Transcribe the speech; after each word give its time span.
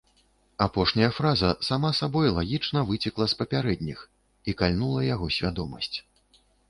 Апошняя 0.65 1.09
фраза 1.17 1.49
сама 1.67 1.91
сабой 1.99 2.31
лагічна 2.37 2.83
выцекла 2.89 3.27
з 3.35 3.37
папярэдніх 3.43 3.99
і 4.03 4.51
кальнула 4.63 5.01
яго 5.13 5.27
свядомасць. 5.37 5.93